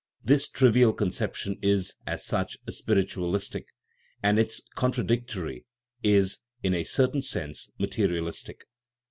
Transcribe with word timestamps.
This 0.23 0.47
trivial 0.49 0.93
conception 0.93 1.59
is, 1.61 1.93
as 2.07 2.25
such, 2.25 2.57
spiritualistic, 2.67 3.67
and 4.23 4.39
its 4.39 4.59
contradictory 4.73 5.63
is, 6.01 6.39
in 6.63 6.73
a 6.73 6.85
certain 6.85 7.21
sense, 7.21 7.69
materialistic. 7.77 8.63